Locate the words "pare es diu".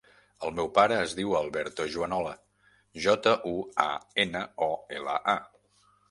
0.75-1.33